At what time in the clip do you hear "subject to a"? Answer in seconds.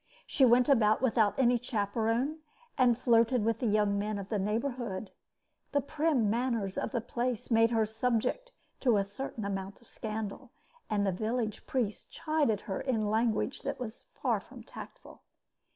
7.85-9.03